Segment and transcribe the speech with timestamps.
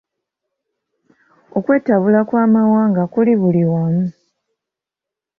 [1.57, 4.05] Okwetabula kw'amawanga kuli buli wamu.